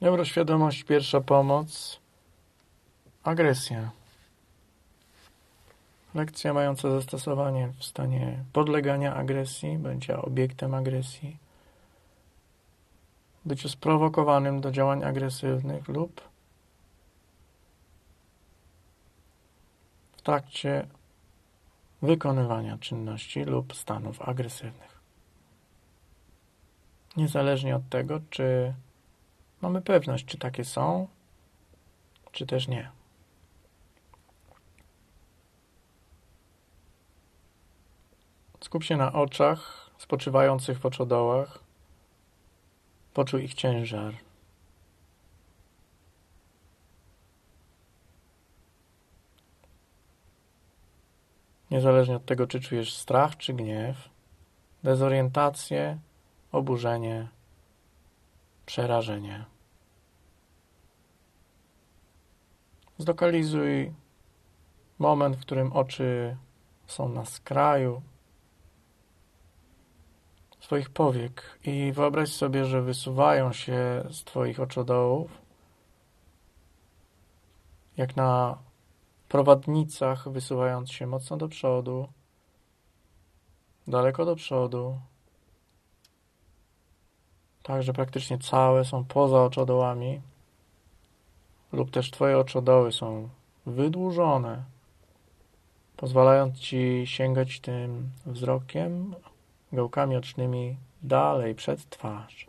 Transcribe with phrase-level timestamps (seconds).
[0.00, 2.00] Neuroświadomość, pierwsza pomoc,
[3.22, 3.90] agresja.
[6.14, 11.36] Lekcja mająca zastosowanie w stanie podlegania agresji, będzie obiektem agresji,
[13.44, 16.20] byciu sprowokowanym do działań agresywnych lub
[20.16, 20.86] w trakcie
[22.02, 25.00] wykonywania czynności lub stanów agresywnych.
[27.16, 28.74] Niezależnie od tego, czy
[29.60, 31.08] mamy pewność, czy takie są,
[32.32, 32.90] czy też nie.
[38.60, 41.58] Skup się na oczach spoczywających w oczodołach.
[43.14, 44.14] Poczuj ich ciężar.
[51.70, 54.08] Niezależnie od tego, czy czujesz strach, czy gniew,
[54.82, 55.98] dezorientację,
[56.52, 57.28] oburzenie,
[58.66, 59.44] przerażenie.
[62.98, 63.92] Zlokalizuj
[64.98, 66.36] moment, w którym oczy
[66.86, 68.02] są na skraju
[70.60, 75.40] swoich powiek i wyobraź sobie, że wysuwają się z Twoich oczodołów
[78.00, 78.58] jak na
[79.28, 82.08] prowadnicach, wysuwając się mocno do przodu,
[83.88, 85.00] daleko do przodu,
[87.62, 90.20] tak, że praktycznie całe są poza oczodołami,
[91.72, 93.28] lub też Twoje oczodoły są
[93.66, 94.62] wydłużone,
[95.96, 99.14] pozwalając Ci sięgać tym wzrokiem,
[99.72, 102.46] gałkami ocznymi dalej przed twarz.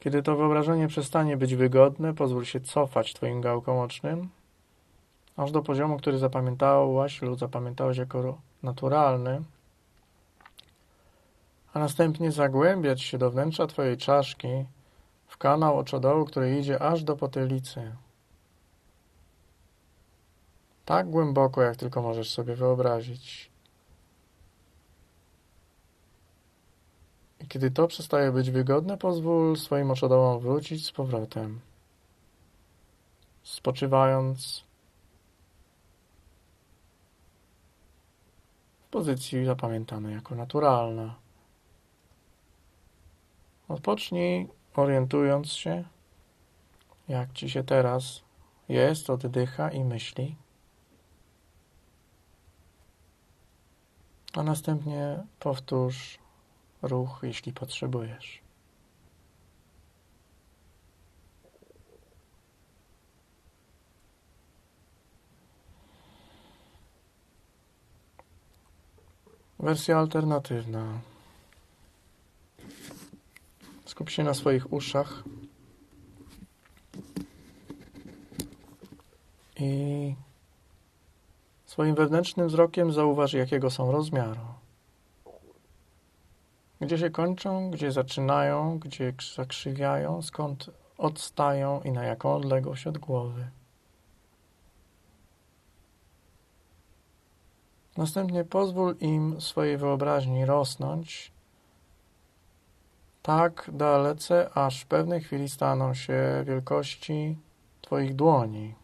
[0.00, 4.28] Kiedy to wyobrażenie przestanie być wygodne, pozwól się cofać Twoim gałkom ocznym,
[5.36, 9.42] aż do poziomu, który zapamiętałaś lub zapamiętałeś jako naturalny,
[11.74, 14.48] a następnie zagłębiać się do wnętrza Twojej czaszki
[15.26, 17.96] w kanał oczodołu, który idzie aż do potylicy.
[20.84, 23.50] Tak głęboko, jak tylko możesz sobie wyobrazić.
[27.40, 31.60] I kiedy to przestaje być wygodne, pozwól swoim oczodołom wrócić z powrotem.
[33.42, 34.64] Spoczywając
[38.86, 41.23] w pozycji zapamiętanej jako naturalna.
[43.74, 45.84] Odpocznij, orientując się,
[47.08, 48.22] jak ci się teraz
[48.68, 50.36] jest, oddycha i myśli.
[54.32, 56.18] A następnie powtórz
[56.82, 58.42] ruch, jeśli potrzebujesz.
[69.58, 71.13] Wersja alternatywna.
[73.94, 75.24] Skup się na swoich uszach
[79.56, 80.14] i
[81.66, 84.40] swoim wewnętrznym wzrokiem zauważ, jakiego są rozmiaru.
[86.80, 93.50] Gdzie się kończą, gdzie zaczynają, gdzie zakrzywiają, skąd odstają i na jaką odległość od głowy.
[97.96, 101.33] Następnie pozwól im swojej wyobraźni rosnąć
[103.24, 107.36] tak dalece, aż w pewnej chwili staną się wielkości
[107.80, 108.74] Twoich dłoni.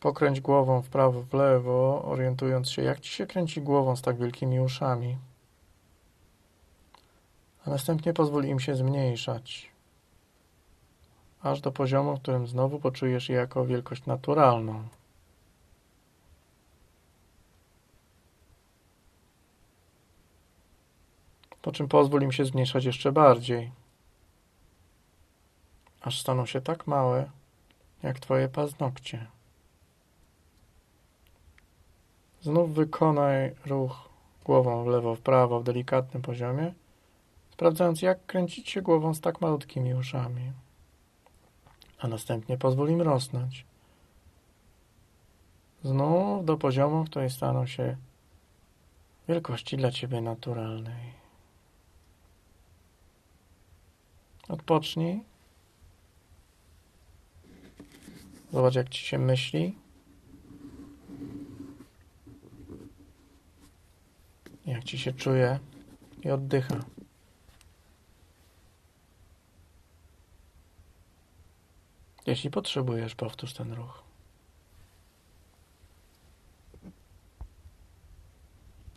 [0.00, 4.16] Pokręć głową w prawo, w lewo, orientując się, jak Ci się kręci głową z tak
[4.16, 5.16] wielkimi uszami.
[7.66, 9.70] A następnie pozwól im się zmniejszać,
[11.42, 14.88] aż do poziomu, w którym znowu poczujesz je jako wielkość naturalną.
[21.68, 23.70] Po czym pozwól im się zmniejszać jeszcze bardziej,
[26.00, 27.30] aż staną się tak małe,
[28.02, 29.26] jak Twoje paznokcie.
[32.40, 34.08] Znów wykonaj ruch
[34.44, 36.74] głową w lewo, w prawo w delikatnym poziomie,
[37.50, 40.52] sprawdzając jak kręcić się głową z tak malutkimi uszami.
[41.98, 43.66] A następnie pozwól im rosnąć.
[45.84, 47.96] Znów do poziomu, w którym staną się
[49.28, 51.27] wielkości dla Ciebie naturalnej.
[54.48, 55.20] Odpocznij.
[58.52, 59.74] Zobacz, jak Ci się myśli.
[64.68, 65.58] jak ci się czuje
[66.24, 66.84] i oddycha.
[72.26, 74.07] Jeśli potrzebujesz, powtórz ten ruch.